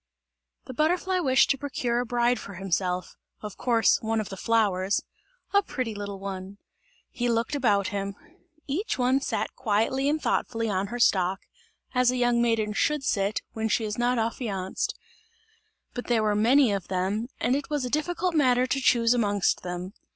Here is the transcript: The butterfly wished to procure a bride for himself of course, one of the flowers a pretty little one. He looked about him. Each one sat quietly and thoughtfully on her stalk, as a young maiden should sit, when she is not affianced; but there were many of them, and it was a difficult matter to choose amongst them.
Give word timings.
The 0.65 0.73
butterfly 0.73 1.19
wished 1.19 1.51
to 1.51 1.59
procure 1.59 1.99
a 1.99 2.07
bride 2.07 2.39
for 2.39 2.55
himself 2.55 3.17
of 3.41 3.55
course, 3.55 3.99
one 4.01 4.19
of 4.19 4.29
the 4.29 4.35
flowers 4.35 5.03
a 5.53 5.61
pretty 5.61 5.93
little 5.93 6.17
one. 6.19 6.57
He 7.11 7.29
looked 7.29 7.53
about 7.53 7.89
him. 7.89 8.15
Each 8.65 8.97
one 8.97 9.21
sat 9.21 9.55
quietly 9.55 10.09
and 10.09 10.19
thoughtfully 10.19 10.69
on 10.71 10.87
her 10.87 10.97
stalk, 10.97 11.41
as 11.93 12.09
a 12.09 12.17
young 12.17 12.41
maiden 12.41 12.73
should 12.73 13.03
sit, 13.03 13.43
when 13.53 13.69
she 13.69 13.83
is 13.85 13.99
not 13.99 14.17
affianced; 14.17 14.97
but 15.93 16.07
there 16.07 16.23
were 16.23 16.33
many 16.33 16.71
of 16.71 16.87
them, 16.87 17.27
and 17.39 17.55
it 17.55 17.69
was 17.69 17.85
a 17.85 17.89
difficult 17.91 18.33
matter 18.33 18.65
to 18.65 18.81
choose 18.81 19.13
amongst 19.13 19.61
them. 19.61 19.93